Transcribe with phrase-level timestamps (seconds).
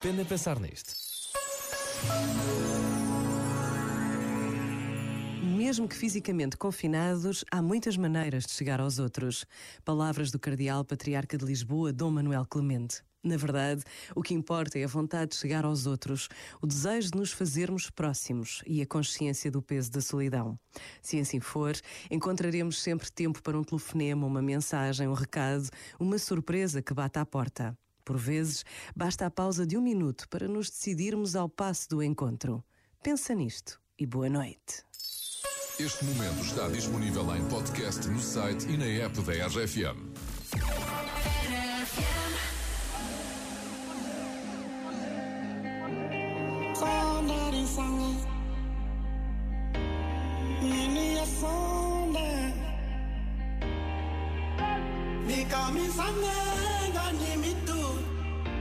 [0.00, 0.94] Pena pensar nisto.
[5.42, 9.44] Mesmo que fisicamente confinados, há muitas maneiras de chegar aos outros.
[9.84, 13.02] Palavras do Cardeal Patriarca de Lisboa, Dom Manuel Clemente.
[13.24, 13.82] Na verdade,
[14.14, 16.28] o que importa é a vontade de chegar aos outros,
[16.62, 20.56] o desejo de nos fazermos próximos e a consciência do peso da solidão.
[21.02, 21.74] Se assim for,
[22.08, 25.68] encontraremos sempre tempo para um telefonema, uma mensagem, um recado,
[25.98, 27.76] uma surpresa que bata à porta.
[28.08, 28.64] Por vezes,
[28.96, 32.64] basta a pausa de um minuto para nos decidirmos ao passo do encontro.
[33.02, 34.82] Pensa nisto e boa noite.
[35.78, 40.08] Este momento está disponível em podcast no site e na app da RFM.
[46.74, 47.66] Somebody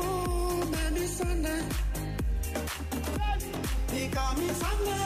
[0.00, 1.62] Ooh, baby, Sunday.
[3.90, 4.08] Baby.
[4.12, 5.01] Call me Sunday.